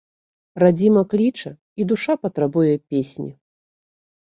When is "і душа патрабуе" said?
1.79-2.75